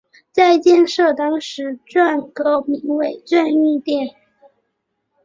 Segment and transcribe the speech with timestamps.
[0.31, 4.15] 在建设当时成巽阁名为巽御殿。